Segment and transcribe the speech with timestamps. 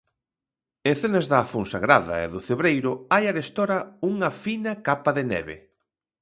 [0.91, 3.77] En zonas da Fonsagrada e do Cebreiro hai arestora
[4.11, 5.55] unha fina capa de neve.